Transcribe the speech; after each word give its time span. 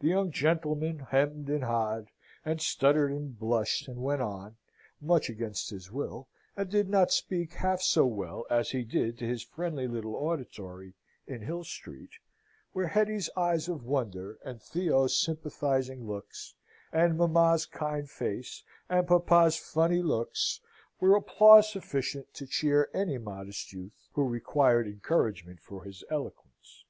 The 0.00 0.08
young 0.08 0.32
gentleman 0.32 0.98
hem'd 0.98 1.48
and 1.48 1.62
ha'd, 1.62 2.08
and 2.44 2.60
stuttered, 2.60 3.12
and 3.12 3.38
blushed, 3.38 3.86
and 3.86 4.02
went 4.02 4.20
on, 4.20 4.56
much 5.00 5.28
against 5.28 5.70
his 5.70 5.92
will, 5.92 6.26
and 6.56 6.68
did 6.68 6.88
not 6.88 7.12
speak 7.12 7.52
half 7.52 7.80
so 7.80 8.04
well 8.04 8.46
as 8.50 8.72
he 8.72 8.82
did 8.82 9.16
to 9.18 9.28
his 9.28 9.44
friendly 9.44 9.86
little 9.86 10.16
auditory 10.16 10.94
in 11.28 11.42
Hill 11.42 11.62
Street, 11.62 12.10
where 12.72 12.88
Hetty's 12.88 13.30
eyes 13.36 13.68
of 13.68 13.84
wonder 13.84 14.40
and 14.44 14.60
Theo's 14.60 15.16
sympathising 15.16 16.04
looks, 16.04 16.56
and 16.92 17.16
mamma's 17.16 17.64
kind 17.64 18.10
face, 18.10 18.64
and 18.88 19.06
papa's 19.06 19.56
funny 19.56 20.02
looks, 20.02 20.60
were 20.98 21.14
applause 21.14 21.70
sufficient 21.70 22.34
to 22.34 22.48
cheer 22.48 22.90
any 22.92 23.18
modest 23.18 23.72
youth 23.72 24.08
who 24.14 24.24
required 24.26 24.88
encouragement 24.88 25.60
for 25.60 25.84
his 25.84 26.02
eloquence. 26.10 26.84